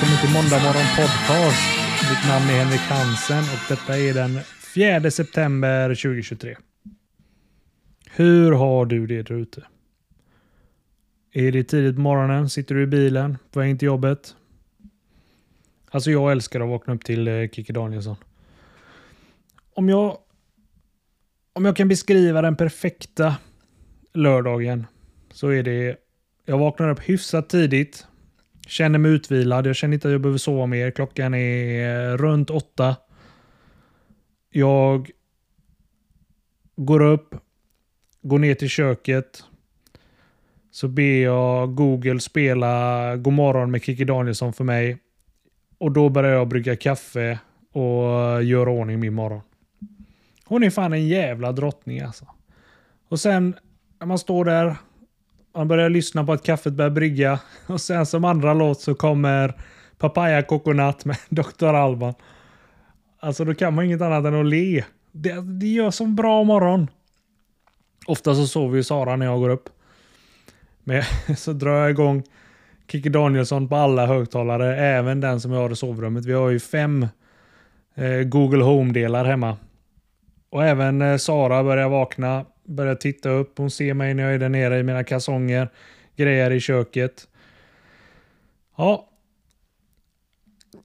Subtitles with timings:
[0.00, 1.62] Välkommen till Måndag morgon podcast.
[2.10, 4.40] Mitt namn är Henrik Hansen och detta är den
[4.74, 6.56] 4 september 2023.
[8.10, 9.66] Hur har du det där ute?
[11.32, 12.50] Är det tidigt på morgonen?
[12.50, 14.34] Sitter du i bilen på väg till jobbet?
[15.90, 18.16] Alltså jag älskar att vakna upp till eh, Kikki Danielsson.
[19.74, 20.18] Om jag,
[21.52, 23.36] om jag kan beskriva den perfekta
[24.14, 24.86] lördagen
[25.32, 25.96] så är det
[26.44, 28.06] jag vaknar upp hyfsat tidigt.
[28.68, 29.66] Känner mig utvilad.
[29.66, 30.90] Jag känner inte att jag behöver sova mer.
[30.90, 32.96] Klockan är runt åtta.
[34.50, 35.10] Jag
[36.76, 37.34] går upp,
[38.22, 39.44] går ner till köket.
[40.70, 44.98] Så ber jag Google spela God morgon med Kikki Danielsson för mig.
[45.78, 47.38] Och då börjar jag brygga kaffe
[47.72, 49.40] och göra ordning min morgon.
[50.44, 52.26] Hon är fan en jävla drottning alltså.
[53.08, 53.54] Och sen
[53.98, 54.76] när man står där,
[55.54, 59.54] man börjar lyssna på att kaffet börjar brygga och sen som andra låt så kommer
[59.98, 61.74] Papaya Coconut med Dr.
[61.74, 62.14] Alban.
[63.20, 64.84] Alltså då kan man inget annat än att le.
[65.12, 66.90] Det, det gör som bra morgon.
[68.06, 69.68] Ofta så sover ju Sara när jag går upp.
[70.84, 71.02] Men
[71.36, 72.22] så drar jag igång
[72.90, 76.24] Kikki Danielsson på alla högtalare, även den som jag har i sovrummet.
[76.24, 77.06] Vi har ju fem
[77.94, 79.56] eh, Google Home-delar hemma.
[80.50, 83.58] Och även eh, Sara börjar vakna, börjar titta upp.
[83.58, 85.68] Hon ser mig när jag är där nere i mina kalsonger,
[86.16, 87.28] grejer i köket.
[88.76, 89.08] Ja.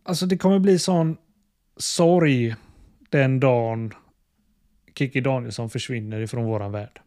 [0.03, 1.17] Alltså det kommer bli sån
[1.77, 2.55] sorg
[3.09, 3.93] den dagen
[4.95, 7.01] Kikki Danielsson försvinner ifrån våran värld.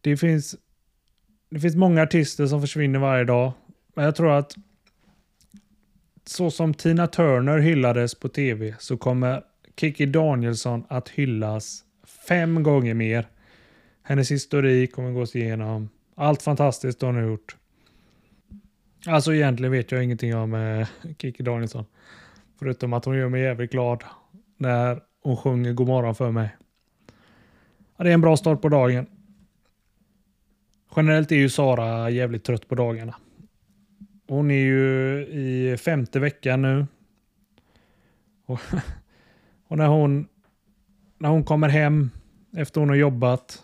[0.00, 0.56] Det finns,
[1.50, 3.52] det finns många artister som försvinner varje dag.
[3.94, 4.56] Men jag tror att
[6.24, 9.42] så som Tina Turner hyllades på tv så kommer
[9.76, 11.84] Kikki Danielsson att hyllas
[12.28, 13.28] fem gånger mer.
[14.02, 15.88] Hennes historik kommer gås igenom.
[16.14, 17.56] Allt fantastiskt hon har gjort.
[19.06, 20.88] Alltså egentligen vet jag ingenting om eh,
[21.18, 21.84] Kikki Danielsson.
[22.58, 24.04] Förutom att hon gör mig jävligt glad
[24.56, 26.56] när hon sjunger God morgon för mig.
[27.96, 29.06] Ja, det är en bra start på dagen.
[30.96, 33.14] Generellt är ju Sara jävligt trött på dagarna.
[34.28, 36.86] Hon är ju i femte veckan nu.
[38.46, 38.60] Och,
[39.68, 40.28] och, när, hon,
[41.22, 42.10] när hon kommer hem
[42.56, 43.62] efter hon har jobbat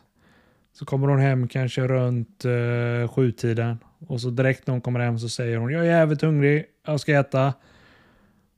[0.73, 3.79] så kommer hon hem kanske runt eh, sjutiden.
[4.07, 7.01] Och så direkt när hon kommer hem så säger hon jag är jävligt hungrig, jag
[7.01, 7.55] ska äta.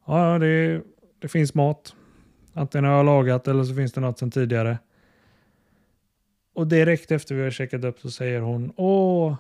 [0.07, 0.83] Ja, det,
[1.19, 1.95] det finns mat.
[2.53, 4.79] Antingen har jag lagat eller så finns det något sedan tidigare.
[6.55, 9.37] Och direkt efter vi har checkat upp så säger hon Åh,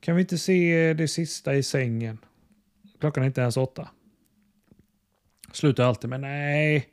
[0.00, 2.18] kan vi inte se det sista i sängen?
[3.00, 3.88] Klockan är inte ens åtta.
[5.52, 6.88] Slutar alltid med nej.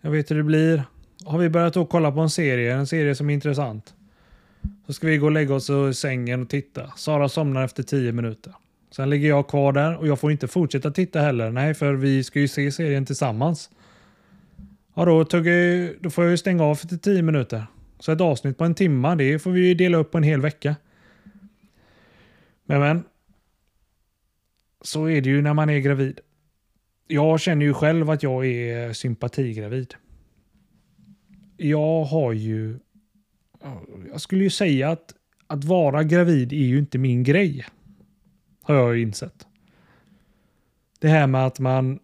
[0.00, 0.84] Jag vet hur det blir.
[1.24, 3.94] Har vi börjat att kolla på en serie, en serie som är intressant.
[4.86, 6.92] Så ska vi gå och lägga oss i sängen och titta.
[6.96, 8.54] Sara somnar efter tio minuter.
[8.90, 11.50] Sen ligger jag kvar där och jag får inte fortsätta titta heller.
[11.50, 13.70] Nej, för vi ska ju se serien tillsammans.
[14.94, 17.66] Ja, då, jag, då får jag ju stänga av efter tio minuter.
[17.98, 20.40] Så ett avsnitt på en timme, det får vi ju dela upp på en hel
[20.40, 20.76] vecka.
[22.64, 23.04] Men men.
[24.82, 26.20] Så är det ju när man är gravid.
[27.06, 29.94] Jag känner ju själv att jag är sympatigravid.
[31.60, 32.78] Jag har ju...
[34.10, 35.14] Jag skulle ju säga att
[35.50, 37.64] att vara gravid är ju inte min grej.
[38.62, 39.46] Har jag ju insett.
[40.98, 41.98] Det här med att man...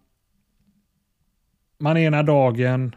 [1.77, 2.95] Man ena dagen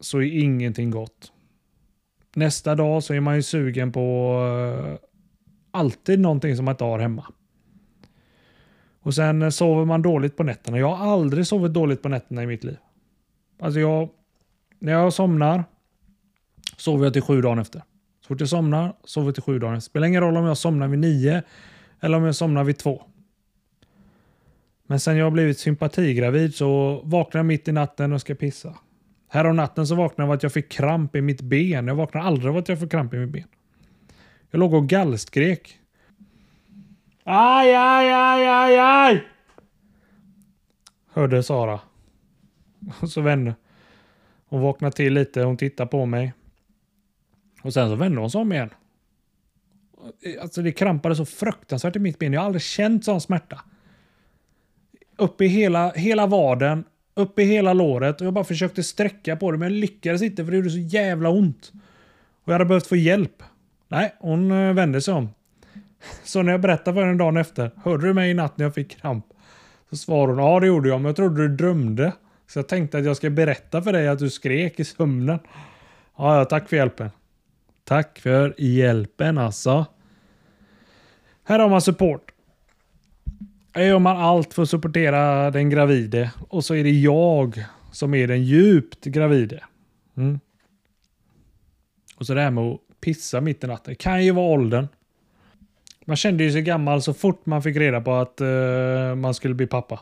[0.00, 1.32] så är ingenting gott.
[2.34, 4.96] Nästa dag så är man ju sugen på uh,
[5.70, 7.26] alltid någonting som man inte har hemma.
[9.00, 10.78] Och sen sover man dåligt på nätterna.
[10.78, 12.76] Jag har aldrig sovit dåligt på nätterna i mitt liv.
[13.58, 14.08] Alltså jag,
[14.80, 15.64] när jag somnar
[16.76, 17.82] sover jag till sju dagen efter.
[18.20, 19.74] Så fort jag somnar sover jag till sju dagen.
[19.74, 19.90] efter.
[19.90, 21.42] Spelar ingen roll om jag somnar vid nio
[22.00, 23.02] eller om jag somnar vid två.
[24.86, 28.74] Men sen jag har blivit sympatigravid så vaknar jag mitt i natten och ska pissa.
[29.28, 31.86] Här om natten så vaknade jag av att jag fick kramp i mitt ben.
[31.86, 33.48] Jag vaknar aldrig av att jag får kramp i mitt ben.
[34.50, 35.78] Jag låg och gallskrek.
[37.24, 39.24] Aj, aj, aj, aj, aj!
[41.12, 41.80] Hörde Sara.
[43.00, 43.54] Och så vände
[44.50, 44.62] hon.
[44.62, 45.42] vaknade till lite.
[45.42, 46.32] Hon tittade på mig.
[47.62, 48.70] Och sen så vände hon sig om igen.
[50.42, 52.32] Alltså det krampade så fruktansvärt i mitt ben.
[52.32, 53.60] Jag har aldrig känt sån smärta.
[55.16, 56.84] Upp i hela, hela vaden
[57.20, 60.44] upp i hela låret och jag bara försökte sträcka på det men jag lyckades inte
[60.44, 61.72] för det gjorde så jävla ont.
[62.44, 63.42] Och jag hade behövt få hjälp.
[63.88, 65.28] Nej, hon eh, vände sig om.
[66.24, 67.70] Så när jag berättade för henne dagen efter.
[67.84, 69.24] Hörde du mig i natt när jag fick kramp?
[69.90, 70.52] Så svarade hon.
[70.52, 72.12] Ja det gjorde jag men jag trodde du drömde.
[72.50, 75.38] Så jag tänkte att jag ska berätta för dig att du skrek i sömnen.
[76.16, 77.10] Ja, ja tack för hjälpen.
[77.84, 79.86] Tack för hjälpen alltså.
[81.44, 82.32] Här har man support.
[83.72, 88.14] Här gör man allt för att supportera den gravide och så är det jag som
[88.14, 89.64] är den djupt gravide.
[90.16, 90.40] Mm.
[92.16, 93.92] Och så det här med att pissa mitt i natten.
[93.92, 94.88] Det kan ju vara åldern.
[96.04, 99.54] Man kände ju sig gammal så fort man fick reda på att uh, man skulle
[99.54, 100.00] bli pappa.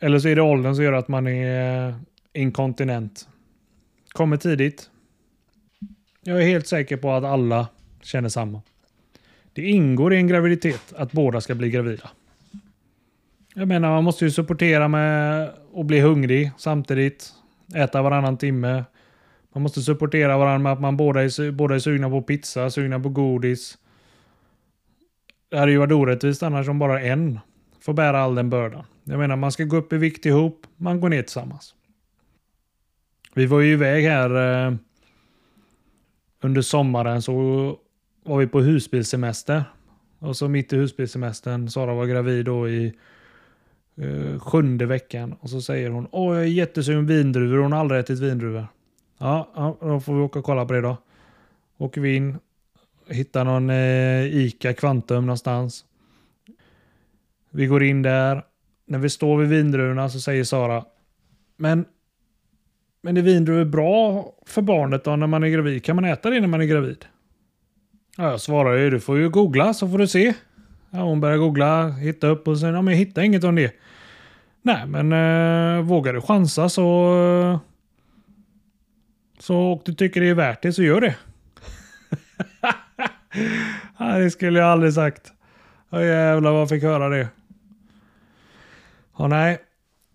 [0.00, 1.94] Eller så är det åldern som gör att man är eh,
[2.32, 3.28] inkontinent.
[4.08, 4.90] Kommer tidigt.
[6.22, 7.68] Jag är helt säker på att alla
[8.02, 8.62] känner samma.
[9.52, 12.10] Det ingår i en graviditet att båda ska bli gravida.
[13.54, 17.32] Jag menar, man måste ju supportera med att bli hungrig samtidigt.
[17.74, 18.84] Äta varannan timme.
[19.52, 23.00] Man måste supportera varandra med att man båda är, båda är sugna på pizza, sugna
[23.00, 23.78] på godis.
[25.48, 27.40] Det hade ju varit orättvist annars om bara en
[27.84, 28.84] får bära all den bördan.
[29.04, 31.74] Jag menar, man ska gå upp i vikt ihop, man går ner tillsammans.
[33.34, 34.74] Vi var ju iväg här eh,
[36.40, 37.32] under sommaren så
[38.24, 39.64] var vi på husbilsemester.
[40.18, 42.92] Och så mitt i husbilsemestern, Sara var gravid då i
[43.96, 45.32] eh, sjunde veckan.
[45.40, 48.66] Och så säger hon, åh jag är jättesugen vindruvor, hon har aldrig ätit vindruvor.
[49.18, 50.96] Ja, ja, då får vi åka och kolla på det då.
[51.78, 52.38] Åker vi in,
[53.08, 55.84] hittar någon eh, ICA Kvantum någonstans.
[57.54, 58.44] Vi går in där.
[58.86, 60.84] När vi står vid vindruvorna så säger Sara,
[61.56, 61.84] men
[63.02, 65.84] men är vindruvor bra för barnet då när man är gravid?
[65.84, 67.04] Kan man äta det när man är gravid?
[68.16, 70.34] Ja, jag svarar ju, du får ju googla så får du se.
[70.90, 73.74] Ja, hon börjar googla, hitta upp och sen, ja men jag hittar inget om det.
[74.62, 77.14] Nej, men eh, vågar du chansa så...
[77.20, 77.58] Eh,
[79.38, 81.16] så och du tycker det är värt det så gör det.
[83.98, 85.32] Nej, det skulle jag aldrig sagt.
[85.90, 87.28] Ja, jävlar vad jag fick höra det.
[89.18, 89.58] Ja, nej.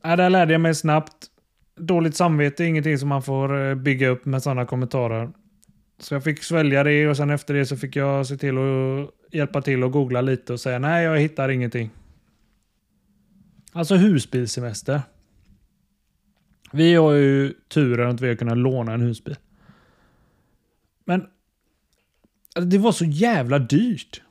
[0.04, 1.28] Ja, där lärde jag mig snabbt.
[1.75, 5.30] Dåligt samvete är ingenting som man får eh, bygga upp med sådana kommentarer.
[6.00, 9.10] Så jag fick svälja det och sen efter det så fick jag se till att
[9.34, 11.90] hjälpa till och googla lite och säga nej, jag hittar ingenting.
[13.72, 15.02] Alltså husbilsemester.
[16.72, 19.36] Vi har ju turen att vi har kunnat låna en husbil.
[21.06, 21.25] Men
[22.56, 24.22] alltså, det var så jävla dyrt.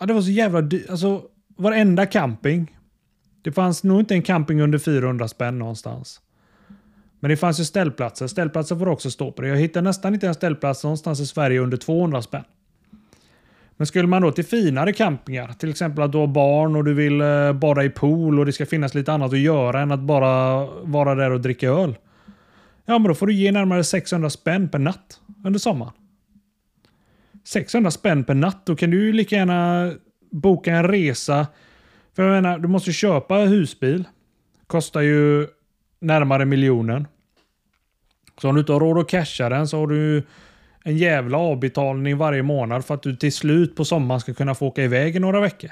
[0.00, 0.90] Ja, det var så jävla dyrt.
[0.90, 1.22] Alltså
[1.56, 2.77] varenda camping.
[3.42, 6.20] Det fanns nog inte en camping under 400 spänn någonstans.
[7.20, 8.26] Men det fanns ju ställplatser.
[8.26, 9.48] Ställplatser får också stå på det.
[9.48, 12.44] Jag hittar nästan inte en ställplats någonstans i Sverige under 200 spänn.
[13.76, 16.94] Men skulle man då till finare campingar, till exempel att du har barn och du
[16.94, 20.00] vill eh, bada i pool och det ska finnas lite annat att göra än att
[20.00, 21.96] bara vara där och dricka öl.
[22.84, 25.92] Ja, men då får du ge närmare 600 spänn per natt under sommaren.
[27.44, 29.92] 600 spänn per natt, då kan du ju lika gärna
[30.30, 31.46] boka en resa.
[32.18, 34.04] För jag menar, du måste köpa husbil.
[34.66, 35.46] Kostar ju
[36.00, 37.06] närmare miljonen.
[38.40, 40.22] Så om du inte har råd att casha den så har du
[40.84, 44.66] en jävla avbetalning varje månad för att du till slut på sommaren ska kunna få
[44.66, 45.70] åka iväg i några veckor.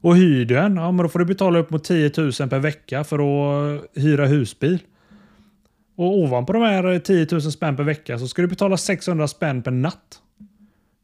[0.00, 2.58] Och hyr du en, ja men då får du betala upp mot 10 000 per
[2.58, 4.78] vecka för att hyra husbil.
[5.96, 9.62] Och ovanpå de här 10 000 spänn per vecka så ska du betala 600 spänn
[9.62, 10.22] per natt.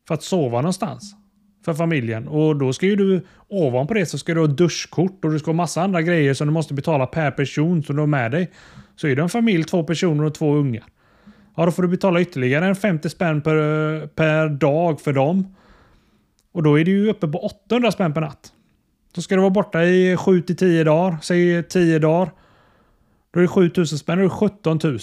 [0.08, 1.16] För att sova någonstans.
[1.66, 2.28] För familjen.
[2.28, 5.48] Och då ska ju du ovanpå det så ska du ha duschkort och du ska
[5.48, 8.50] ha massa andra grejer som du måste betala per person som du har med dig.
[8.96, 10.84] Så är det en familj, två personer och två ungar.
[11.56, 15.54] Ja, då får du betala ytterligare en 50 spänn per, per dag för dem.
[16.52, 18.52] Och då är det ju uppe på 800 spänn per natt.
[19.14, 22.30] Så ska du vara borta i 7 till 10 dagar, säg 10 dagar.
[23.30, 24.98] Då är det 7000 spänn, då är det 17 000.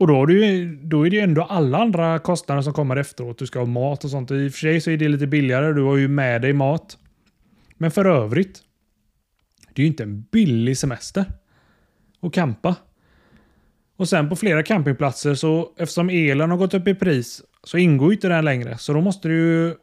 [0.00, 2.96] Och då, är det ju, då är det ju ändå alla andra kostnader som kommer
[2.96, 3.38] efteråt.
[3.38, 4.30] Du ska ha mat och sånt.
[4.30, 5.72] I och för sig så är det lite billigare.
[5.72, 6.98] Du har ju med dig mat.
[7.76, 8.62] Men för övrigt.
[9.74, 11.24] Det är ju inte en billig semester.
[12.20, 12.76] Att campa.
[13.96, 18.12] Och sen på flera campingplatser så eftersom elen har gått upp i pris så ingår
[18.12, 18.78] inte den längre.
[18.78, 19.74] Så då måste du ju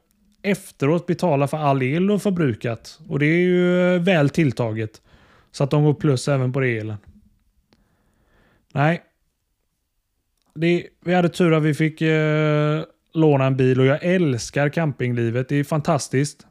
[0.41, 3.00] efteråt betala för all el du har förbrukat.
[3.07, 5.01] Och det är ju väl tilltaget.
[5.51, 6.97] Så att de går plus även på det elen.
[8.74, 9.03] Nej,
[10.57, 12.83] det, vi hade tur att vi fick eh,
[13.13, 15.49] låna en bil och jag älskar campinglivet.
[15.49, 16.47] Det är fantastiskt.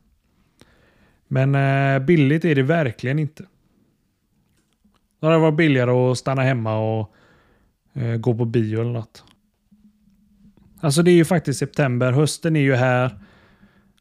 [1.29, 3.45] Men eh, billigt är det verkligen inte.
[5.21, 7.15] Det hade varit billigare att stanna hemma och
[7.93, 9.25] eh, gå på bio eller något.
[10.81, 12.13] Alltså det är ju faktiskt september.
[12.13, 13.19] Hösten är ju här.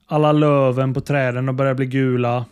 [0.06, 2.46] Alla löven på träden har börjat bli gula.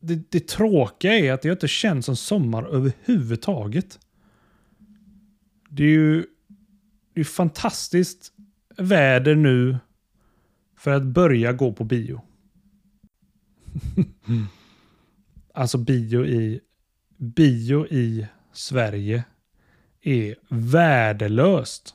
[0.00, 3.98] Det, det tråkiga är att det inte känns som sommar överhuvudtaget.
[5.68, 6.24] Det är ju
[7.14, 8.32] det är fantastiskt
[8.76, 9.78] väder nu
[10.76, 12.20] för att börja gå på bio.
[15.54, 16.60] alltså bio i,
[17.16, 19.24] bio i Sverige
[20.00, 21.94] är värdelöst.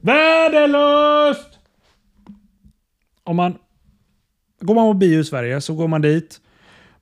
[0.00, 1.58] Värdelöst!
[3.24, 3.58] Om man
[4.60, 6.40] Går man på bio i Sverige så går man dit.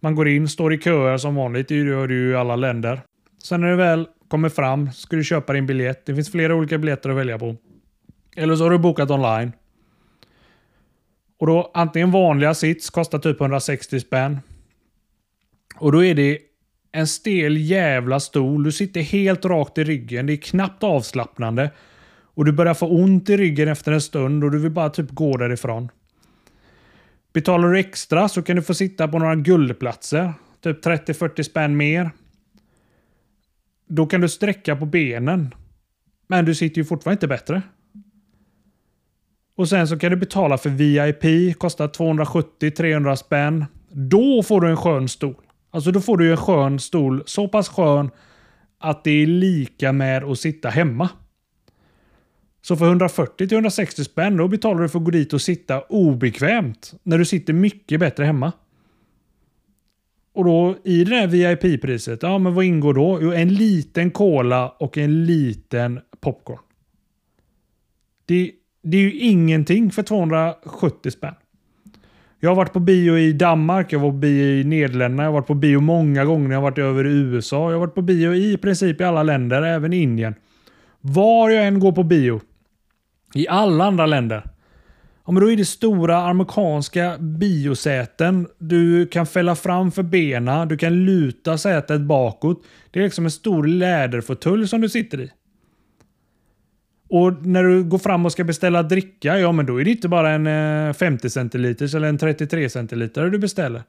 [0.01, 1.69] Man går in, står i köer som vanligt.
[1.69, 3.01] Det gör du ju i alla länder.
[3.43, 6.07] Sen när du väl kommer fram ska du köpa din biljett.
[6.07, 7.57] Det finns flera olika biljetter att välja på.
[8.37, 9.53] Eller så har du bokat online.
[11.39, 14.39] Och då antingen vanliga sits kostar typ 160 spänn.
[15.77, 16.39] Och då är det
[16.93, 18.65] en stel jävla stol.
[18.65, 20.27] Du sitter helt rakt i ryggen.
[20.27, 21.71] Det är knappt avslappnande.
[22.35, 25.11] Och du börjar få ont i ryggen efter en stund och du vill bara typ
[25.11, 25.89] gå därifrån.
[27.33, 30.33] Betalar du extra så kan du få sitta på några guldplatser.
[30.61, 32.11] Typ 30-40 spänn mer.
[33.93, 35.55] Då kan du sträcka på benen.
[36.27, 37.63] Men du sitter ju fortfarande inte bättre.
[39.57, 41.59] Och sen så kan du betala för VIP.
[41.59, 43.65] Kostar 270-300 spänn.
[43.89, 45.35] Då får du en skön stol.
[45.71, 47.23] Alltså då får du en skön stol.
[47.27, 48.11] Så pass skön
[48.79, 51.09] att det är lika med att sitta hemma.
[52.63, 56.95] Så för 140-160 spänn då betalar du för att gå dit och sitta obekvämt.
[57.03, 58.53] När du sitter mycket bättre hemma.
[60.33, 63.19] Och då i det här VIP-priset, ja men vad ingår då?
[63.23, 66.59] Jo, en liten cola och en liten popcorn.
[68.27, 68.51] Det,
[68.83, 71.35] det är ju ingenting för 270 spänn.
[72.41, 75.35] Jag har varit på bio i Danmark, jag var på bio i Nederländerna, jag har
[75.35, 78.03] varit på bio många gånger, jag har varit över i USA, jag har varit på
[78.03, 80.35] bio i princip i alla länder, även i Indien.
[81.01, 82.41] Var jag än går på bio,
[83.35, 84.51] i alla andra länder,
[85.31, 88.49] ja, men då är det stora amerikanska biosäten.
[88.59, 92.63] Du kan fälla fram för benen, du kan luta sätet bakåt.
[92.91, 95.31] Det är liksom en stor läderfåtölj som du sitter i.
[97.09, 100.09] Och när du går fram och ska beställa dricka, ja men då är det inte
[100.09, 100.47] bara en
[100.89, 103.83] eh, 50 centiliters eller en 33 centiliter du beställer.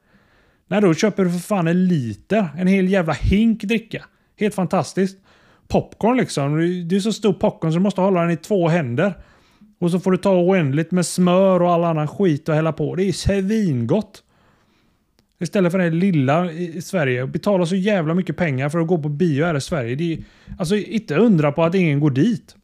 [0.68, 2.50] Nej, då köper du för fan en liter.
[2.58, 4.06] En hel jävla hink dricka.
[4.40, 5.18] Helt fantastiskt.
[5.68, 6.58] Popcorn liksom.
[6.90, 9.14] Det är så stor popcorn så du måste hålla den i två händer.
[9.82, 12.96] Och så får du ta oändligt med smör och all annan skit och hälla på.
[12.96, 14.24] Det är svingott.
[15.40, 17.28] Istället för det lilla i Sverige.
[17.28, 19.96] Betala så jävla mycket pengar för att gå på bio här i Sverige.
[19.96, 20.20] Det är,
[20.60, 22.56] alltså inte undra på att ingen går dit.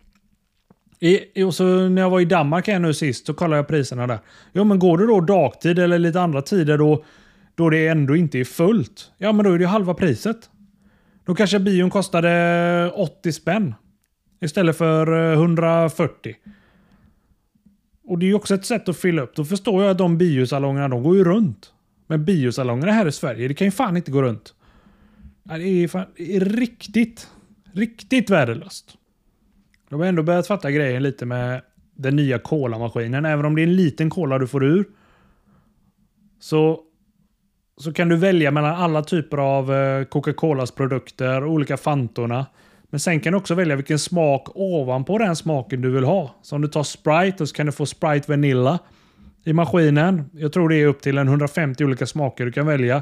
[0.99, 4.07] I, och så när jag var i Danmark här nu sist så kollade jag priserna
[4.07, 4.19] där.
[4.53, 7.03] Jo men går du då dagtid eller lite andra tider då,
[7.55, 9.11] då det ändå inte är fullt.
[9.17, 10.49] Ja men då är det halva priset.
[11.25, 13.75] Då kanske bion kostade 80 spänn.
[14.41, 16.35] Istället för eh, 140.
[18.07, 19.35] Och det är ju också ett sätt att fylla upp.
[19.35, 21.73] Då förstår jag att de biosalongerna de går ju runt.
[22.07, 24.53] Men biosalongerna här i Sverige, det kan ju fan inte gå runt.
[25.43, 27.27] Det är, fan, det är riktigt,
[27.73, 28.97] riktigt värdelöst.
[29.89, 31.61] De har ändå börjat fatta grejen lite med
[31.95, 33.25] den nya kolamaskinen.
[33.25, 34.85] Även om det är en liten kola du får ur.
[36.39, 36.79] Så,
[37.77, 42.45] så kan du välja mellan alla typer av eh, Coca-Colas produkter, olika Fantorna.
[42.89, 46.35] Men sen kan du också välja vilken smak ovanpå den smaken du vill ha.
[46.41, 48.79] Så om du tar Sprite och så kan du få Sprite Vanilla
[49.43, 50.29] i maskinen.
[50.33, 53.01] Jag tror det är upp till en 150 olika smaker du kan välja.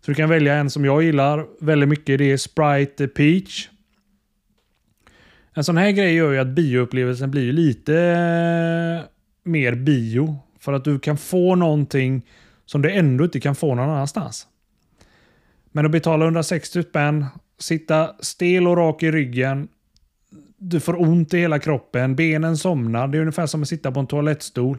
[0.00, 2.18] Så du kan välja en som jag gillar väldigt mycket.
[2.18, 3.68] Det är Sprite Peach.
[5.54, 9.08] En sån här grej gör ju att bioupplevelsen blir lite eh,
[9.44, 10.38] mer bio.
[10.60, 12.26] För att du kan få någonting
[12.66, 14.46] som du ändå inte kan få någon annanstans.
[15.72, 17.26] Men att betala 160 spänn,
[17.58, 19.68] sitta stel och rak i ryggen,
[20.56, 23.08] du får ont i hela kroppen, benen somnar.
[23.08, 24.78] Det är ungefär som att sitta på en toalettstol.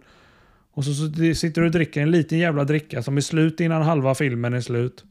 [0.71, 0.91] Och så,
[1.35, 4.61] sitter du och dricker en liten jävla dricka som är slut innan halva filmen är
[4.61, 5.05] slut.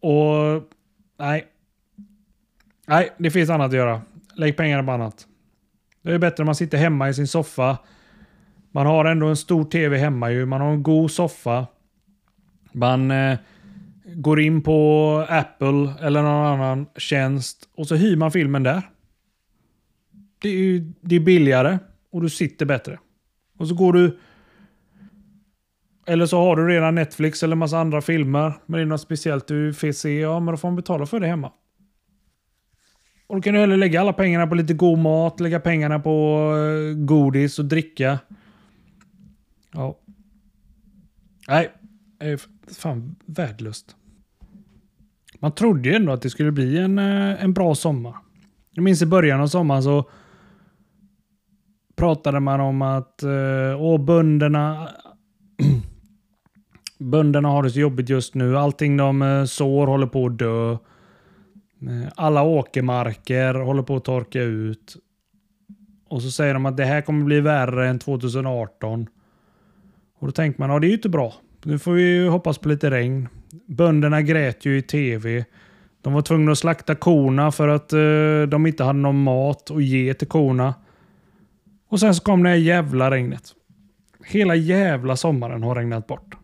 [0.00, 0.62] Och
[1.18, 1.46] nej.
[2.86, 4.02] Nej, det finns annat att göra.
[4.34, 5.26] Lägg pengarna på annat.
[6.02, 7.78] Det är bättre om man sitter hemma i sin soffa.
[8.70, 10.46] Man har ändå en stor tv hemma ju.
[10.46, 11.66] Man har en god soffa.
[12.72, 13.38] Man eh,
[14.18, 18.82] går in på Apple eller någon annan tjänst och så hyr man filmen där.
[20.38, 21.78] Det är, ju, det är billigare
[22.10, 22.98] och du sitter bättre.
[23.58, 24.18] Och så går du...
[26.06, 28.52] Eller så har du redan Netflix eller massa andra filmer.
[28.66, 30.20] Men det är något speciellt du vill se.
[30.20, 31.52] Ja, men då får man betala för det hemma.
[33.26, 36.52] Och då kan du hellre lägga alla pengarna på lite god mat, lägga pengarna på
[36.56, 38.18] eh, godis och dricka.
[39.72, 39.98] Ja.
[41.48, 41.70] Nej,
[42.18, 42.40] är
[42.74, 43.96] fan värdelöst.
[45.40, 48.14] Man trodde ju ändå att det skulle bli en, eh, en bra sommar.
[48.70, 50.10] Jag minns i början av sommaren så
[51.96, 54.88] pratade man om att eh, åh, bönderna
[56.98, 58.58] bönderna har det så jobbigt just nu.
[58.58, 60.76] Allting de eh, sår håller på att dö.
[62.14, 64.96] Alla åkermarker håller på att torka ut.
[66.08, 69.06] Och så säger de att det här kommer bli värre än 2018.
[70.18, 71.34] Och då tänker man, ja det är ju inte bra.
[71.62, 73.28] Nu får vi ju hoppas på lite regn.
[73.66, 75.44] Bönderna grät ju i tv.
[76.02, 79.84] De var tvungna att slakta korna för att eh, de inte hade någon mat att
[79.84, 80.74] ge till korna.
[81.88, 83.42] Och sen så kom det här jävla regnet.
[84.24, 86.34] Hela jävla sommaren har regnat bort.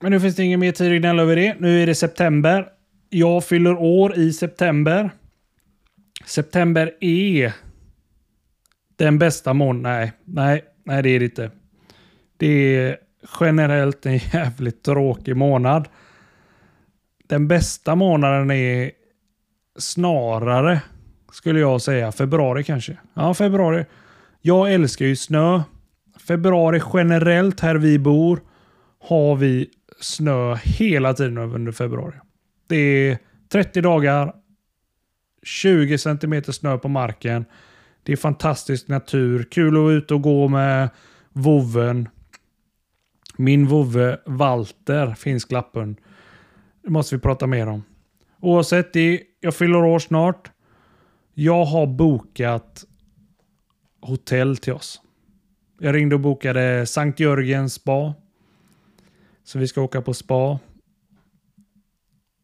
[0.00, 1.56] Men nu finns det ingen mer tid att gnälla över det.
[1.60, 2.68] Nu är det september.
[3.10, 5.10] Jag fyller år i september.
[6.24, 7.52] September är
[8.96, 9.98] den bästa månaden.
[9.98, 11.50] Nej, nej, nej det är det inte.
[12.36, 12.96] Det är
[13.40, 15.88] generellt en jävligt tråkig månad.
[17.26, 18.90] Den bästa månaden är
[19.78, 20.80] snarare,
[21.32, 22.96] skulle jag säga, februari kanske.
[23.14, 23.84] Ja, februari.
[24.42, 25.62] Jag älskar ju snö.
[26.26, 28.40] Februari generellt här vi bor
[29.00, 32.14] har vi snö hela tiden under februari.
[32.66, 33.18] Det är
[33.48, 34.34] 30 dagar,
[35.42, 37.44] 20 cm snö på marken.
[38.02, 40.88] Det är fantastisk natur, kul att vara ute och gå med
[41.32, 42.08] vovven.
[43.36, 46.00] Min vovve Walter, finsk lapphund.
[46.82, 47.82] Det måste vi prata mer om.
[48.40, 50.50] Oavsett, det, jag fyller år snart.
[51.34, 52.84] Jag har bokat
[54.00, 55.00] hotell till oss.
[55.80, 58.14] Jag ringde och bokade Sankt Jörgens spa.
[59.44, 60.58] Så vi ska åka på spa.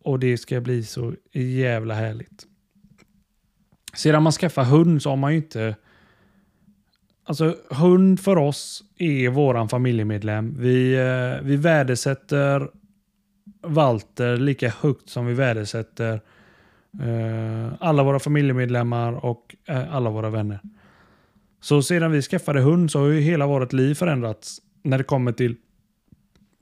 [0.04, 2.46] Och det ska bli så jävla härligt.
[3.94, 5.76] Sedan man skaffar hund så har man ju inte...
[7.24, 10.56] Alltså hund för oss är våran familjemedlem.
[10.58, 12.68] Vi, eh, vi värdesätter
[13.62, 16.20] Walter lika högt som vi värdesätter
[17.02, 20.60] eh, alla våra familjemedlemmar och eh, alla våra vänner.
[21.60, 25.32] Så sedan vi skaffade hund så har ju hela vårt liv förändrats när det kommer
[25.32, 25.56] till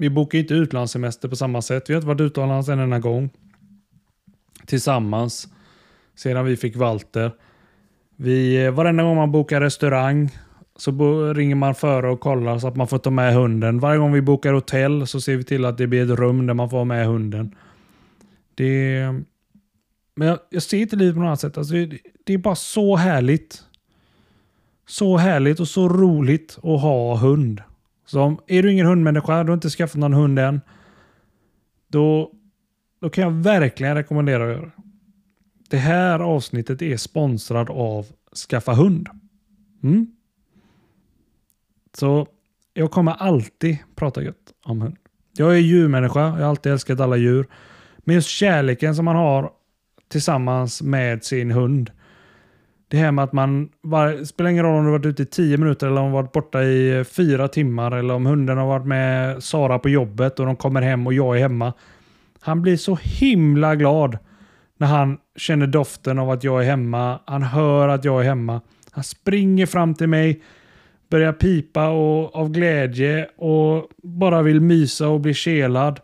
[0.01, 1.91] vi bokar inte utlandssemester på samma sätt.
[1.91, 3.31] Vi har inte varit utomlands en enda gång.
[4.67, 5.49] Tillsammans.
[6.15, 7.33] Sedan vi fick Walter.
[8.17, 10.31] Vi, eh, varenda gång man bokar restaurang
[10.81, 10.93] så
[11.35, 13.79] ringer man före och kollar så att man får ta med hunden.
[13.81, 16.55] Varje gång vi bokar hotell så ser vi till att det blir ett rum där
[16.55, 17.55] man får ha med hunden.
[18.55, 19.07] Det...
[20.15, 21.59] Men jag, jag ser inte livet på något annat sätt.
[21.59, 23.65] Alltså, det, det är bara så härligt.
[24.87, 27.63] Så härligt och så roligt att ha hund.
[28.07, 30.61] Så om, är du ingen hundmänniska, du har inte skaffat någon hund än.
[31.89, 32.33] Då,
[33.01, 34.73] då kan jag verkligen rekommendera att göra det.
[35.71, 38.07] Det här avsnittet är sponsrad av
[38.49, 39.09] Skaffa Hund.
[39.83, 40.07] Mm.
[41.99, 42.27] Så
[42.75, 44.97] jag kommer alltid prata gött om hund.
[45.33, 47.47] Jag är djurmänniska, jag har alltid älskat alla djur.
[47.99, 49.51] Men just kärleken som man har
[50.09, 51.91] tillsammans med sin hund
[52.91, 55.57] det här med att man, var, spelar ingen roll om du varit ute i tio
[55.57, 58.87] minuter eller om du varit borta i eh, fyra timmar eller om hunden har varit
[58.87, 61.73] med Sara på jobbet och de kommer hem och jag är hemma.
[62.41, 64.19] Han blir så himla glad
[64.79, 67.21] när han känner doften av att jag är hemma.
[67.27, 68.61] Han hör att jag är hemma.
[68.91, 70.43] Han springer fram till mig,
[71.11, 76.01] börjar pipa och, av glädje och bara vill mysa och bli kelad.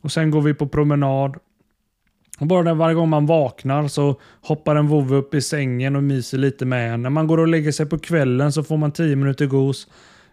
[0.00, 1.36] Och sen går vi på promenad
[2.40, 6.02] och bara där varje gång man vaknar så hoppar en vovve upp i sängen och
[6.02, 7.02] myser lite med en.
[7.02, 9.86] När man går och lägger sig på kvällen så får man 10 minuter gos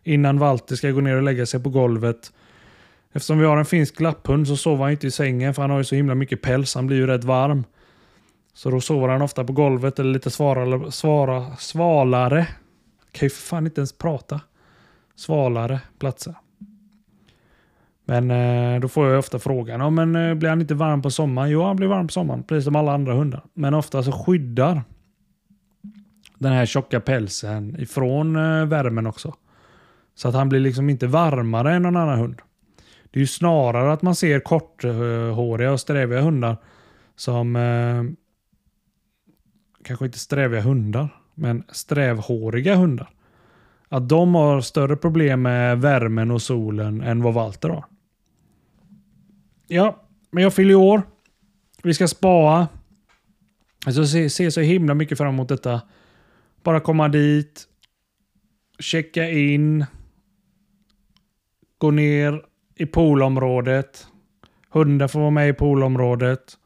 [0.04, 2.32] innan Walter ska gå ner och lägga sig på golvet.
[3.14, 5.78] Eftersom vi har en finsk lapphund så sover han inte i sängen för han har
[5.78, 6.76] ju så himla mycket päls.
[6.76, 7.64] Han blir ju rätt varm.
[8.54, 12.48] Så då sover han ofta på golvet eller lite svarare, svara, svalare.
[13.18, 14.42] Kan ju för fan inte ens prata.
[15.16, 16.36] Svalare platser.
[18.06, 21.12] Men eh, då får jag ofta frågan, ja, men eh, blir han inte varm på
[21.12, 21.50] sommaren?
[21.50, 23.44] Jo, han blir varm på sommaren, precis som alla andra hundar.
[23.54, 24.84] Men ofta så skyddar
[26.38, 29.36] den här tjocka pälsen ifrån eh, värmen också.
[30.16, 32.42] Så att han blir liksom inte varmare än någon annan hund.
[33.12, 36.58] Det är ju snarare att man ser korthåriga och sträviga hundar
[37.16, 38.04] som eh,
[39.84, 43.10] kanske inte sträviga hundar, men strävhåriga hundar.
[43.90, 47.86] Att de har större problem med värmen och solen än vad Walter har.
[49.68, 51.02] Ja, men jag fyller år.
[51.84, 52.68] Vi ska spaa.
[53.86, 55.82] Alltså, jag ser så himla mycket fram emot detta.
[56.64, 57.68] Bara komma dit.
[58.80, 59.86] Checka in.
[61.78, 62.42] Gå ner
[62.76, 64.08] i poolområdet.
[64.70, 66.58] Hunden får vara med i poolområdet.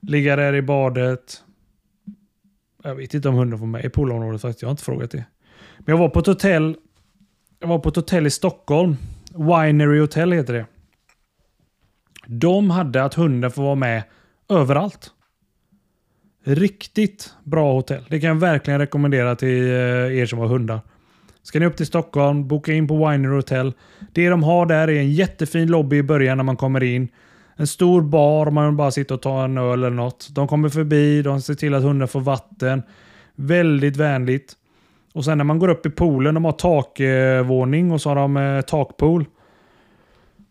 [0.00, 1.44] Ligga där i badet.
[2.82, 4.62] Jag vet inte om hunden får vara med i poolområdet faktiskt.
[4.62, 5.24] Jag har inte frågat det.
[5.78, 6.76] Men jag var på ett hotell.
[7.60, 8.96] Jag var på ett hotell i Stockholm.
[9.34, 10.66] Winery Hotel heter det.
[12.26, 14.02] De hade att hunden får vara med
[14.48, 15.10] överallt.
[16.44, 18.04] Riktigt bra hotell.
[18.08, 20.80] Det kan jag verkligen rekommendera till eh, er som har hundar.
[21.42, 23.72] Ska ni upp till Stockholm, boka in på Winery Hotel.
[24.12, 27.08] Det de har där är en jättefin lobby i början när man kommer in.
[27.60, 30.28] En stor bar, man bara sitter och tar en öl eller något.
[30.32, 32.82] De kommer förbi, de ser till att hunden får vatten.
[33.34, 34.52] Väldigt vänligt.
[35.14, 38.36] Och sen när man går upp i poolen, de har takvåning och så har de
[38.36, 39.24] eh, takpool.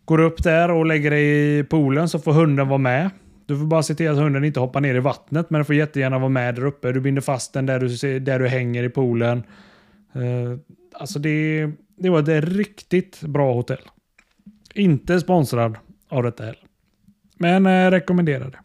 [0.04, 3.10] Går upp där och lägger dig i poolen så får hunden vara med.
[3.46, 5.74] Du får bara se till att hunden inte hoppar ner i vattnet, men den får
[5.74, 6.92] jättegärna vara med där uppe.
[6.92, 9.42] Du binder fast den där du, där du hänger i poolen.
[10.16, 10.58] Uh,
[10.92, 13.90] alltså det det var ett riktigt bra hotell.
[14.74, 15.76] Inte sponsrad
[16.08, 16.67] av detta heller.
[17.38, 18.58] Men eh, rekommenderade.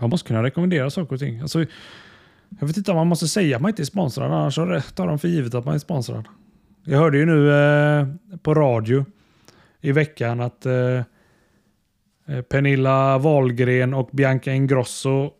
[0.00, 1.40] Man måste kunna rekommendera saker och ting.
[1.40, 1.64] Alltså,
[2.60, 4.54] jag vet inte om man måste säga att man inte är sponsrad, annars
[4.94, 6.28] tar de för givet att man är sponsrad.
[6.84, 8.06] Jag hörde ju nu eh,
[8.42, 9.04] på radio
[9.80, 11.02] i veckan att eh,
[12.26, 15.30] eh Pernilla Wahlgren och Bianca Ingrosso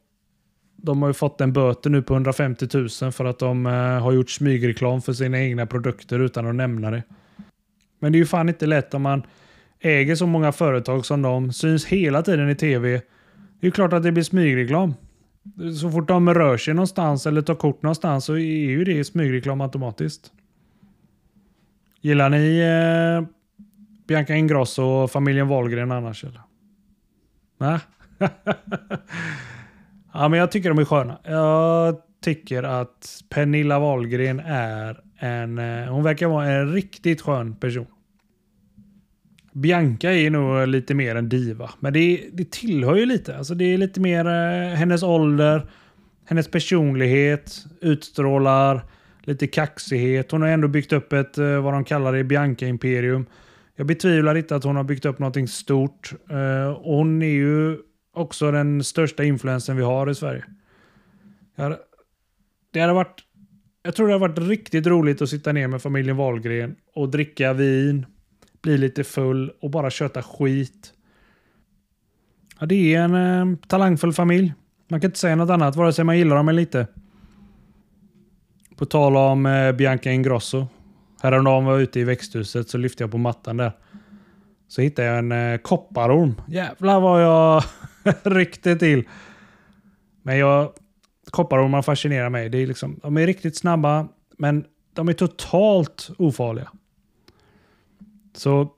[0.76, 2.68] de har ju fått en böter nu på 150
[3.02, 6.90] 000 för att de eh, har gjort smygreklam för sina egna produkter utan att nämna
[6.90, 7.02] det.
[7.98, 9.22] Men det är ju fan inte lätt om man
[9.80, 13.02] äger så många företag som de, syns hela tiden i tv.
[13.60, 14.94] Det är klart att det blir smygreklam.
[15.80, 19.60] Så fort de rör sig någonstans eller tar kort någonstans så är ju det smygreklam
[19.60, 20.32] automatiskt.
[22.00, 23.28] Gillar ni eh,
[24.06, 26.40] Bianca Ingrosso och familjen Wahlgren annars eller?
[27.58, 27.78] Nej?
[30.12, 31.18] ja, men jag tycker de är sköna.
[31.24, 35.58] Jag tycker att Pernilla Wahlgren är en...
[35.58, 37.86] Eh, hon verkar vara en riktigt skön person.
[39.56, 43.36] Bianca är nog lite mer en diva, men det, det tillhör ju lite.
[43.36, 45.66] Alltså det är lite mer eh, hennes ålder,
[46.24, 48.84] hennes personlighet, utstrålar
[49.22, 50.30] lite kaxighet.
[50.30, 53.26] Hon har ändå byggt upp ett, eh, vad de kallar det, Bianca-imperium.
[53.76, 56.12] Jag betvivlar inte att hon har byggt upp någonting stort.
[56.30, 57.78] Eh, och hon är ju
[58.14, 60.44] också den största influensen vi har i Sverige.
[62.72, 63.20] Det hade varit,
[63.82, 67.52] jag tror det hade varit riktigt roligt att sitta ner med familjen Wahlgren och dricka
[67.52, 68.06] vin,
[68.66, 70.92] bli lite full och bara köta skit.
[72.60, 74.54] Ja, det är en eh, talangfull familj.
[74.88, 76.86] Man kan inte säga något annat, vare sig man gillar dem eller inte.
[78.76, 80.66] På tal om eh, Bianca Ingrosso.
[81.22, 83.72] Häromdagen var jag ute i växthuset så lyfte jag på mattan där.
[84.68, 86.34] Så hittade jag en eh, kopparorm.
[86.48, 87.62] Jävlar vad jag
[88.22, 89.04] ryckte till.
[90.22, 90.72] Men jag,
[91.30, 92.48] kopparormar fascinerar mig.
[92.48, 96.68] Det är liksom, de är riktigt snabba, men de är totalt ofarliga.
[98.36, 98.68] Så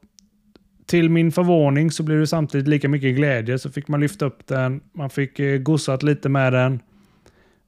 [0.87, 3.59] till min förvåning så blev det samtidigt lika mycket glädje.
[3.59, 6.81] Så fick man lyfta upp den, man fick eh, gossat lite med den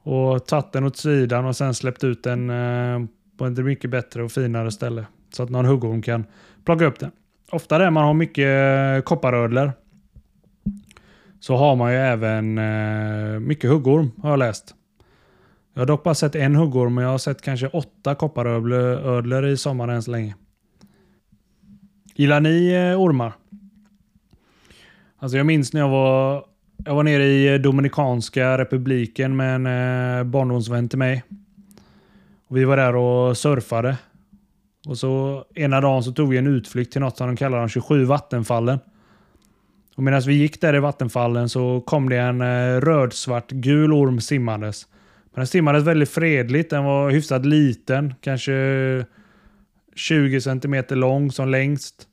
[0.02, 3.00] och tagit den åt sidan och sen släppt ut den eh,
[3.38, 5.06] på ett mycket bättre och finare ställe.
[5.30, 6.24] Så att någon huggorm kan
[6.64, 7.10] plocka upp den.
[7.50, 9.72] Ofta där man har mycket eh, kopparödlor
[11.40, 14.74] så har man ju även eh, mycket huggorm har jag läst.
[15.74, 19.56] Jag har dock bara sett en huggorm men jag har sett kanske åtta kopparödlor i
[19.56, 20.34] sommar än så länge.
[22.20, 23.32] Gillar ni eh, ormar?
[25.18, 26.44] Alltså jag minns när jag var
[26.84, 31.22] jag var nere i eh, Dominikanska republiken med en eh, barndomsvän till mig.
[32.48, 33.96] Och vi var där och surfade.
[34.86, 37.68] Och så ena dagen så tog vi en utflykt till något som de kallar de
[37.68, 38.78] 27 vattenfallen.
[39.96, 44.86] Och medan vi gick där i vattenfallen så kom det en rödsvart gul orm simmandes.
[45.32, 46.70] Men den simmades väldigt fredligt.
[46.70, 48.14] Den var hyfsat liten.
[48.20, 48.52] Kanske
[49.94, 52.06] 20 cm lång som längst.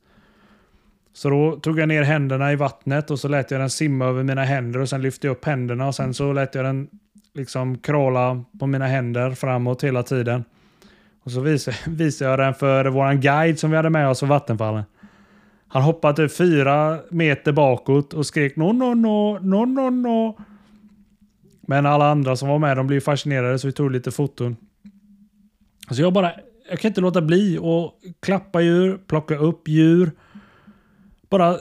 [1.18, 4.22] Så då tog jag ner händerna i vattnet och så lät jag den simma över
[4.22, 6.88] mina händer och sen lyfte jag upp händerna och sen så lät jag den
[7.34, 10.44] liksom kråla på mina händer framåt hela tiden.
[11.24, 14.28] Och så visade, visade jag den för våran guide som vi hade med oss från
[14.28, 14.82] vattenfallen.
[15.68, 20.38] Han hoppade typ fyra meter bakåt och skrek no, no, no, no, no, no.
[21.60, 24.56] Men alla andra som var med de blev fascinerade så vi tog lite foton.
[25.90, 26.32] Så jag bara,
[26.70, 30.10] jag kan inte låta bli att klappa djur, plocka upp djur.
[31.28, 31.58] Bara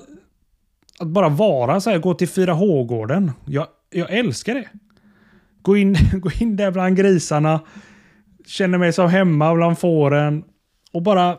[0.99, 3.31] att bara vara så här, gå till 4H-gården.
[3.45, 4.69] Jag, jag älskar det.
[5.61, 7.59] Gå in, gå in där bland grisarna.
[8.45, 10.43] Känner mig som hemma bland fåren.
[10.91, 11.37] Och bara,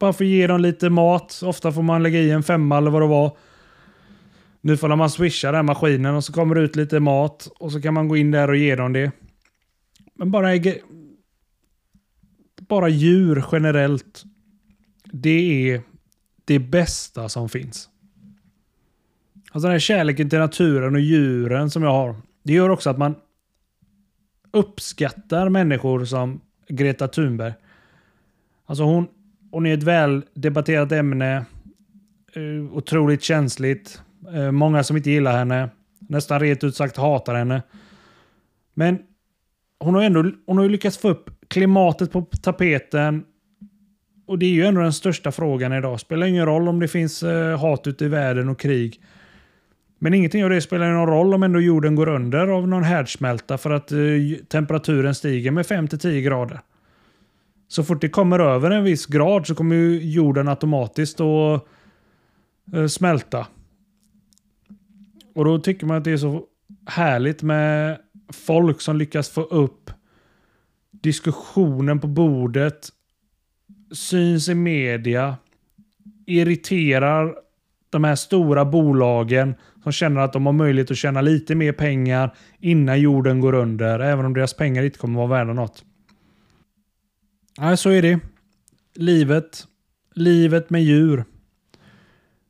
[0.00, 1.42] bara få ge dem lite mat.
[1.44, 3.36] Ofta får man lägga i en femma eller vad det var.
[4.60, 7.48] Nu får man swisha den maskinen och så kommer det ut lite mat.
[7.60, 9.12] Och så kan man gå in där och ge dem det.
[10.14, 10.48] Men bara,
[12.68, 14.22] bara djur generellt.
[15.12, 15.82] Det är
[16.44, 17.88] det bästa som finns.
[19.52, 22.16] Alltså den här kärleken till naturen och djuren som jag har.
[22.42, 23.14] Det gör också att man
[24.50, 27.54] uppskattar människor som Greta Thunberg.
[28.66, 29.06] Alltså hon,
[29.50, 31.44] hon är ett väldebatterat ämne.
[32.32, 34.02] Eh, otroligt känsligt.
[34.34, 35.68] Eh, många som inte gillar henne.
[35.98, 37.62] Nästan rent ut sagt hatar henne.
[38.74, 38.98] Men
[39.78, 43.24] hon har ändå hon har lyckats få upp klimatet på tapeten
[44.26, 46.00] och det är ju ändå den största frågan idag.
[46.00, 49.00] Spelar ingen roll om det finns eh, hat ute i världen och krig.
[49.98, 53.58] Men ingenting av det spelar någon roll om ändå jorden går under av någon härdsmälta
[53.58, 53.98] för att eh,
[54.48, 56.60] temperaturen stiger med 5-10 grader.
[57.68, 61.66] Så fort det kommer över en viss grad så kommer ju jorden automatiskt att
[62.72, 63.46] eh, smälta.
[65.34, 66.42] Och då tycker man att det är så
[66.86, 67.98] härligt med
[68.32, 69.90] folk som lyckas få upp
[70.90, 72.88] diskussionen på bordet
[73.94, 75.36] syns i media,
[76.26, 77.34] irriterar
[77.90, 82.34] de här stora bolagen som känner att de har möjlighet att tjäna lite mer pengar
[82.60, 85.84] innan jorden går under, även om deras pengar inte kommer vara värda något.
[87.58, 88.20] Nej, så är det.
[88.94, 89.64] Livet.
[90.14, 91.24] Livet med djur.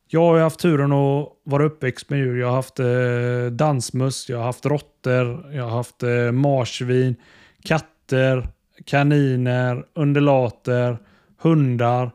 [0.09, 2.41] Jag har haft turen att vara uppväxt med djur.
[2.41, 7.17] Jag har haft eh, dansmöss, jag har haft råttor, jag har haft eh, marsvin,
[7.65, 8.49] katter,
[8.85, 10.99] kaniner, undulater,
[11.45, 12.11] hundar.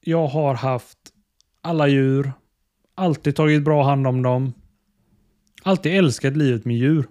[0.00, 0.98] Jag har haft
[1.62, 2.32] alla djur.
[2.94, 4.52] Alltid tagit bra hand om dem.
[5.62, 7.06] Alltid älskat livet med djur.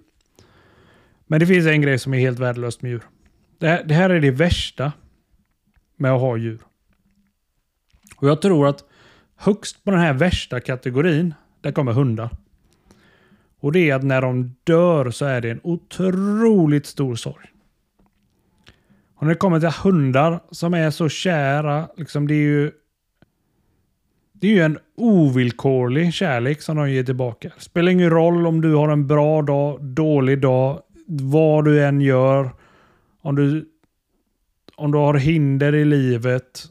[1.26, 3.02] Men det finns en grej som är helt värdelöst med djur.
[3.58, 4.92] Det här, det här är det värsta
[5.96, 6.60] med att ha djur.
[8.16, 8.84] Och jag tror att
[9.36, 12.30] högst på den här värsta kategorin, där kommer hundar.
[13.60, 17.46] Och det är att när de dör så är det en otroligt stor sorg.
[19.18, 22.72] Och när det kommer till hundar som är så kära, liksom det är ju
[24.32, 27.52] det är ju en ovillkorlig kärlek som de ger tillbaka.
[27.56, 32.00] Det spelar ingen roll om du har en bra dag, dålig dag, vad du än
[32.00, 32.50] gör.
[33.20, 33.68] Om du,
[34.74, 36.64] om du har hinder i livet,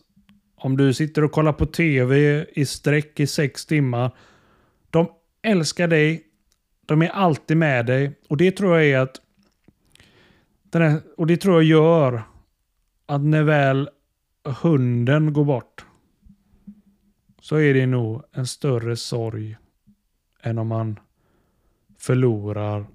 [0.56, 4.12] om du sitter och kollar på tv i sträck i sex timmar.
[4.90, 5.08] De
[5.42, 6.24] älskar dig.
[6.86, 8.20] De är alltid med dig.
[8.30, 9.22] Och det tror jag är att...
[10.74, 12.24] Här, och det tror jag gör
[13.08, 13.90] att när väl
[14.44, 15.86] hunden går bort
[17.42, 19.58] så är det nog en större sorg
[20.42, 21.00] än om man
[21.98, 22.86] förlorar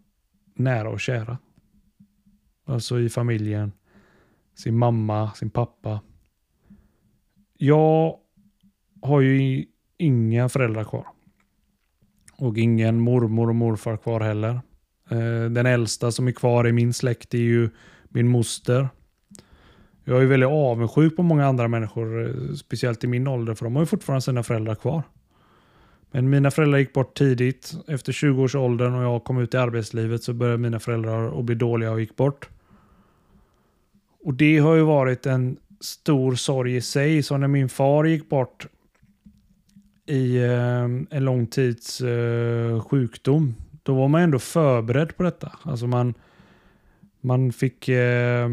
[0.55, 1.38] nära och kära.
[2.64, 3.72] Alltså i familjen.
[4.55, 6.01] Sin mamma, sin pappa.
[7.57, 8.18] Jag
[9.03, 9.66] har ju
[9.98, 11.07] inga föräldrar kvar.
[12.33, 14.61] Och ingen mormor och morfar kvar heller.
[15.11, 17.70] Eh, den äldsta som är kvar i min släkt är ju
[18.09, 18.88] min moster.
[20.05, 23.77] Jag är väldigt avundsjuk på många andra människor, eh, speciellt i min ålder, för de
[23.77, 25.03] har ju fortfarande sina föräldrar kvar.
[26.11, 27.75] Men mina föräldrar gick bort tidigt.
[27.87, 31.45] Efter 20 års åldern och jag kom ut i arbetslivet så började mina föräldrar att
[31.45, 32.49] bli dåliga och gick bort.
[34.25, 37.23] Och det har ju varit en stor sorg i sig.
[37.23, 38.67] Så när min far gick bort
[40.07, 45.53] i eh, en lång tids eh, sjukdom, då var man ändå förberedd på detta.
[45.62, 46.15] Alltså man,
[47.21, 48.51] man fick eh,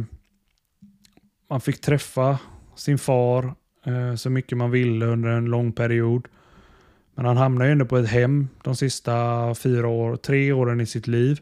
[1.50, 2.40] man fick träffa
[2.76, 3.54] sin far
[3.86, 6.28] eh, så mycket man ville under en lång period.
[7.16, 10.86] Men han hamnade ju ändå på ett hem de sista fyra år, tre åren i
[10.86, 11.40] sitt liv.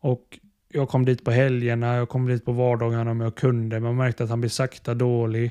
[0.00, 3.80] Och jag kom dit på helgerna, jag kom dit på vardagarna om jag kunde.
[3.80, 5.50] Man märkte att han blev sakta dålig.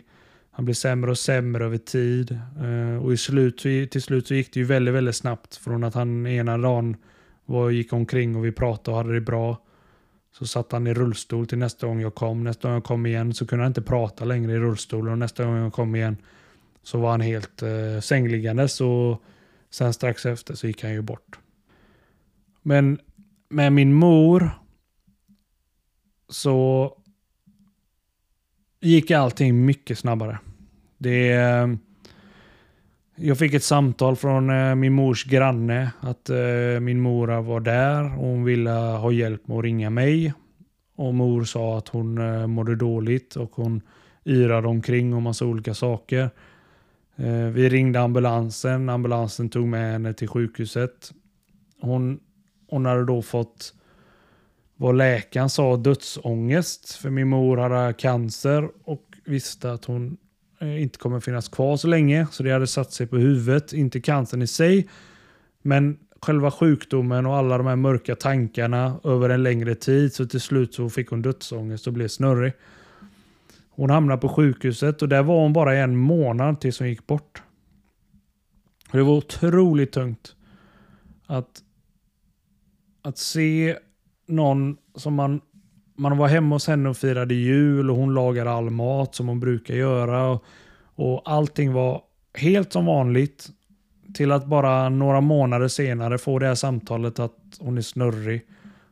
[0.51, 2.39] Han blev sämre och sämre över tid.
[2.61, 5.55] Eh, och i slut, till slut så gick det ju väldigt, väldigt snabbt.
[5.55, 6.95] Från att han ena dagen
[7.45, 9.62] var, gick omkring och vi pratade och hade det bra.
[10.33, 12.43] Så satt han i rullstol till nästa gång jag kom.
[12.43, 15.11] Nästa gång jag kom igen så kunde han inte prata längre i rullstolen.
[15.11, 16.17] Och nästa gång jag kom igen
[16.83, 18.81] så var han helt eh, sängliggandes.
[18.81, 19.23] Och
[19.69, 21.39] sen strax efter så gick han ju bort.
[22.61, 22.99] Men
[23.49, 24.49] med min mor
[26.29, 26.91] så
[28.81, 30.39] gick allting mycket snabbare.
[30.97, 31.67] Det, eh,
[33.15, 38.03] jag fick ett samtal från eh, min mors granne att eh, min mor var där
[38.03, 40.33] och hon ville ha hjälp med att ringa mig.
[40.95, 43.81] Och mor sa att hon eh, mådde dåligt och hon
[44.25, 46.29] yrade omkring och massa olika saker.
[47.53, 48.89] Vi ringde ambulansen.
[48.89, 51.11] Ambulansen tog med henne till sjukhuset.
[51.81, 52.19] Hon,
[52.69, 53.73] hon hade då fått
[54.75, 56.91] vad läkaren sa dödsångest.
[56.91, 60.17] För min mor hade cancer och visste att hon
[60.63, 62.27] Eh, inte kommer finnas kvar så länge.
[62.31, 63.73] Så det hade satt sig på huvudet.
[63.73, 64.89] Inte cancern i sig.
[65.61, 70.13] Men själva sjukdomen och alla de här mörka tankarna över en längre tid.
[70.13, 72.53] Så till slut så fick hon dödsångest och blev snurrig.
[73.69, 77.41] Hon hamnade på sjukhuset och där var hon bara en månad tills hon gick bort.
[78.91, 80.35] Det var otroligt tungt.
[81.25, 81.63] Att,
[83.01, 83.77] att se
[84.27, 85.41] någon som man,
[85.95, 89.39] man var hemma hos henne och firade jul och hon lagade all mat som hon
[89.39, 90.27] brukar göra.
[90.27, 90.43] Och,
[90.95, 92.01] och allting var
[92.33, 93.49] helt som vanligt.
[94.13, 98.45] Till att bara några månader senare få det här samtalet att hon är snurrig.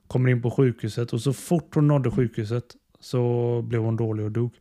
[0.07, 2.63] Kommer in på sjukhuset och så fort hon nådde sjukhuset
[2.99, 4.51] så blev hon dålig och dog.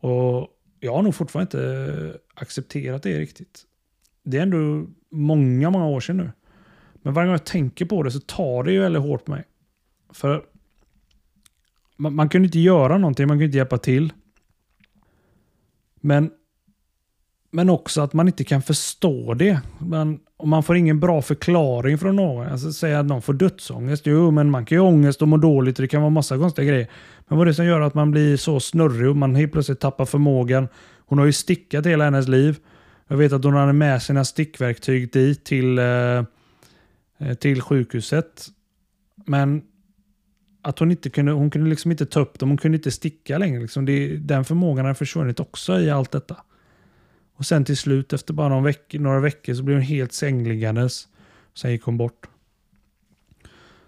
[0.00, 0.48] Och
[0.80, 3.62] jag har nog fortfarande inte accepterat det riktigt.
[4.22, 6.30] Det är ändå många, många år sedan nu.
[7.02, 9.44] Men varje gång jag tänker på det så tar det ju väldigt hårt på mig.
[10.12, 10.44] För
[11.96, 14.12] man, man kunde inte göra någonting, man kunde inte hjälpa till.
[16.00, 16.30] Men
[17.50, 19.60] Men också att man inte kan förstå det.
[19.78, 22.46] Man, och man får ingen bra förklaring från någon.
[22.46, 24.06] Alltså säga att någon får dödsångest.
[24.06, 26.38] Jo, men man kan ju ha ångest och må dåligt och det kan vara massa
[26.38, 26.88] konstiga grejer.
[27.28, 29.80] Men vad är det som gör att man blir så snurrig och man helt plötsligt
[29.80, 30.68] tappar förmågan?
[31.06, 32.58] Hon har ju stickat hela hennes liv.
[33.08, 36.24] Jag vet att hon hade med sina stickverktyg dit till, eh,
[37.18, 38.46] eh, till sjukhuset.
[39.26, 39.62] Men
[40.64, 43.38] att hon inte kunde, hon kunde liksom inte ta upp dem, hon kunde inte sticka
[43.38, 43.60] längre.
[43.60, 46.36] Liksom det, den förmågan har försvunnit också i allt detta.
[47.36, 51.08] Och sen till slut efter bara någon veck, några veckor så blev hon helt sängliggandes.
[51.54, 52.26] Sen gick hon bort.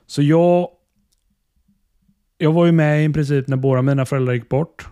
[0.07, 0.69] Så jag
[2.39, 4.89] jag var ju med i princip när båda mina föräldrar gick bort.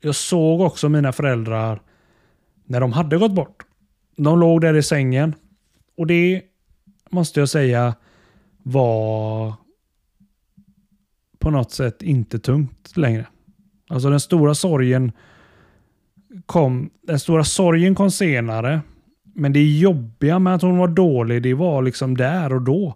[0.00, 1.82] Jag såg också mina föräldrar
[2.64, 3.62] när de hade gått bort.
[4.16, 5.34] De låg där i sängen.
[5.96, 6.42] Och det
[7.10, 7.94] måste jag säga
[8.62, 9.54] var
[11.42, 13.26] på något sätt inte tungt längre.
[13.88, 15.12] Alltså den stora sorgen
[16.46, 18.80] kom, den stora sorgen kom senare.
[19.34, 22.94] Men det jobbiga med att hon var dålig, det var liksom där och då.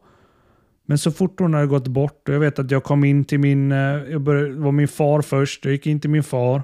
[0.87, 3.41] Men så fort hon hade gått bort, och jag vet att jag kom in till
[3.41, 6.63] min, eh, jag började, det var min far först, jag gick in till min far.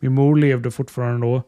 [0.00, 1.42] Min mor levde fortfarande då.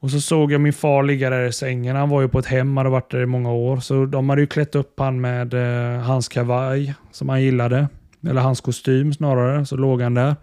[0.00, 1.96] Och så såg jag min far ligga där i sängen.
[1.96, 3.76] Han var ju på ett hem, hade varit där i många år.
[3.76, 7.88] Så de hade ju klätt upp han med eh, hans kavaj som han gillade.
[8.26, 9.66] Eller hans kostym snarare.
[9.66, 10.36] Så låg han där.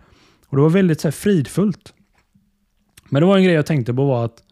[0.48, 1.94] Och det var väldigt så här, fridfullt.
[3.10, 4.44] Men det var en grej jag tänkte på var att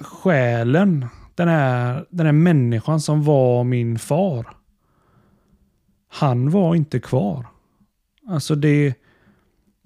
[0.00, 4.46] själen den här, den här människan som var min far.
[6.08, 7.46] Han var inte kvar.
[8.28, 8.94] Alltså det...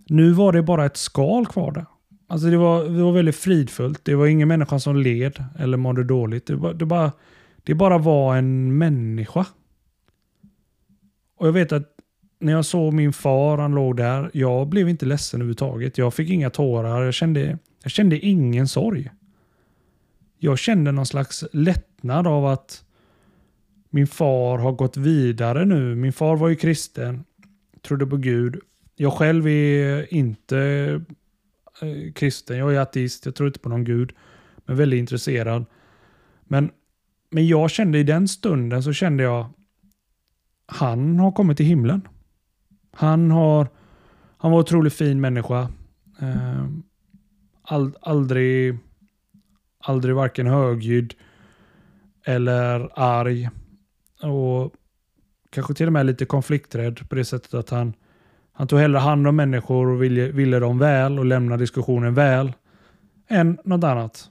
[0.07, 1.87] Nu var det bara ett skal kvar där.
[2.27, 4.05] Alltså det var, det var väldigt fridfullt.
[4.05, 6.47] Det var ingen människa som led eller mådde dåligt.
[6.47, 7.13] Det, var, det, bara,
[7.63, 9.47] det bara var en människa.
[11.37, 11.91] Och jag vet att
[12.39, 14.31] när jag såg min far, han låg där.
[14.35, 15.99] Jag blev inte ledsen överhuvudtaget.
[15.99, 17.05] Jag fick inga tårar.
[17.05, 19.11] Jag kände, jag kände ingen sorg
[20.45, 22.85] jag kände någon slags lättnad av att
[23.91, 25.95] min far har gått vidare nu.
[25.95, 27.25] Min far var ju kristen,
[27.83, 28.61] trodde på Gud.
[28.97, 30.59] Jag själv är inte
[31.83, 34.13] eh, kristen, jag är ateist, jag tror inte på någon gud.
[34.65, 35.65] Men väldigt intresserad.
[36.45, 36.71] Men,
[37.31, 39.47] men jag kände i den stunden så kände jag
[40.67, 42.09] han har kommit till himlen.
[42.93, 43.69] Han har
[44.37, 45.69] han var en otroligt fin människa.
[46.21, 46.67] Eh,
[47.63, 48.79] ald, aldrig
[49.87, 51.15] aldrig varken högljudd
[52.25, 53.49] eller arg.
[54.23, 54.73] Och
[55.51, 57.93] kanske till och med lite konflikträdd på det sättet att han,
[58.53, 62.53] han tog hellre hand om människor och ville, ville dem väl och lämna diskussionen väl
[63.29, 64.31] än något annat.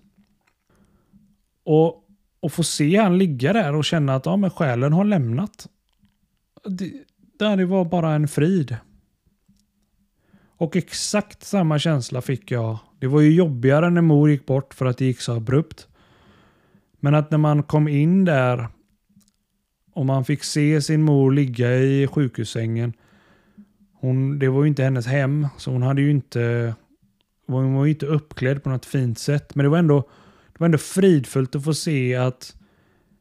[1.66, 2.04] Och,
[2.40, 5.68] och få se han ligga där och känna att ja, men själen har lämnat.
[6.66, 6.94] Det,
[7.38, 8.78] det var bara en frid.
[10.58, 12.78] Och exakt samma känsla fick jag.
[13.00, 15.88] Det var ju jobbigare när mor gick bort för att det gick så abrupt.
[17.00, 18.68] Men att när man kom in där
[19.94, 22.94] och man fick se sin mor ligga i sjukhussängen.
[23.94, 26.76] Hon, det var ju inte hennes hem, så hon hade ju inte...
[27.48, 29.56] Hon var ju inte uppklädd på något fint sätt.
[29.56, 30.10] Men det var ändå,
[30.54, 32.56] det var ändå fridfullt att få se att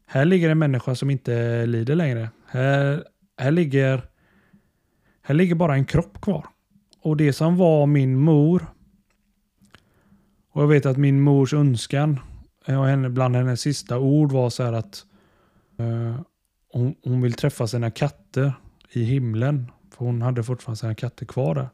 [0.07, 2.29] här ligger en människa som inte lider längre.
[2.47, 3.05] Här,
[3.39, 4.03] här, ligger,
[5.23, 6.47] här ligger bara en kropp kvar.
[7.01, 8.67] Och det som var min mor.
[10.51, 12.19] Och jag vet att min mors önskan
[12.67, 15.07] och henne, bland hennes sista ord var så här att
[15.79, 16.21] eh,
[16.73, 18.53] hon, hon, vill träffa sina katter
[18.91, 19.71] i himlen.
[19.91, 21.69] För hon hade fortfarande sina katter kvar där.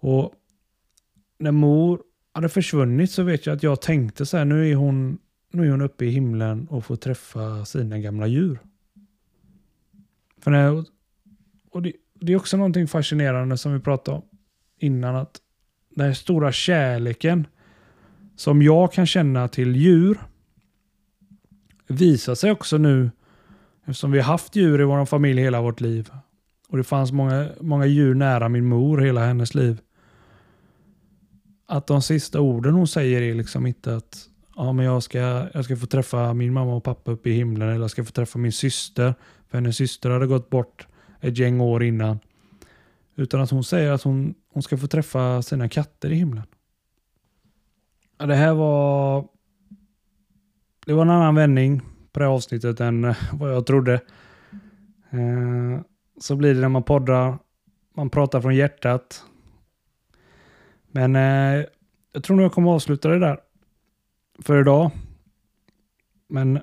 [0.00, 0.32] Och
[1.38, 5.18] när mor hade försvunnit så vet jag att jag tänkte så här, nu är hon,
[5.52, 8.58] nu är hon uppe i himlen och får träffa sina gamla djur.
[10.46, 10.84] För när,
[11.70, 14.22] och det, det är också någonting fascinerande som vi pratade om
[14.78, 15.16] innan.
[15.16, 15.40] att
[15.94, 17.46] Den här stora kärleken
[18.36, 20.18] som jag kan känna till djur
[21.86, 23.10] visar sig också nu
[23.80, 26.10] eftersom vi har haft djur i vår familj hela vårt liv.
[26.68, 29.80] Och det fanns många, många djur nära min mor hela hennes liv.
[31.66, 35.18] Att de sista orden hon säger är liksom inte att ja, men jag, ska,
[35.54, 38.12] jag ska få träffa min mamma och pappa uppe i himlen eller jag ska få
[38.12, 39.14] träffa min syster.
[39.48, 40.86] För hennes syster hade gått bort
[41.20, 42.18] ett gäng år innan.
[43.14, 46.46] Utan att hon säger att hon, hon ska få träffa sina katter i himlen.
[48.18, 49.28] Ja, det här var...
[50.86, 51.80] Det var en annan vändning
[52.12, 53.94] på det här avsnittet än eh, vad jag trodde.
[55.10, 55.80] Eh,
[56.20, 57.38] så blir det när man poddar.
[57.94, 59.24] Man pratar från hjärtat.
[60.86, 61.64] Men eh,
[62.12, 63.40] jag tror nog jag kommer avsluta det där
[64.38, 64.90] för idag.
[66.28, 66.60] Men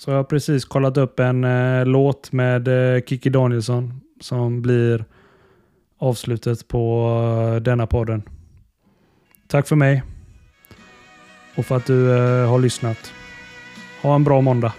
[0.00, 5.04] så jag har precis kollat upp en eh, låt med eh, Kiki Danielsson som blir
[5.98, 7.06] avslutet på
[7.54, 8.22] eh, denna podden.
[9.46, 10.02] Tack för mig.
[11.56, 13.12] Och för att du eh, har lyssnat.
[14.02, 14.72] Ha en bra måndag.